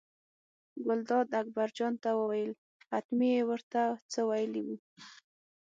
ګلداد 0.85 1.27
اکبرجان 1.41 1.93
ته 2.03 2.09
وویل 2.19 2.51
حتمي 2.91 3.29
یې 3.35 3.41
ور 3.49 3.61
ته 3.71 3.81
څه 4.11 4.19
ویلي 4.29 4.61
وو. 4.67 4.77